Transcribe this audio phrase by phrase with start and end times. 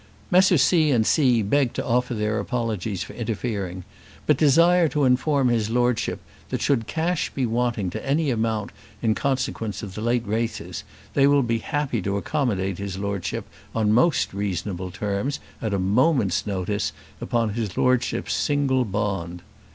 [0.31, 0.63] Messrs.
[0.63, 0.89] C.
[0.89, 1.43] and C.
[1.43, 3.83] beg to offer their apologies for interfering,
[4.25, 8.71] but desire to inform his Lordship that should cash be wanting to any amount
[9.03, 10.83] in consequence of the late races,
[11.13, 13.45] they will be happy to accommodate his Lordship
[13.75, 19.43] on most reasonable terms at a moment's notice, upon his Lordship's single bond.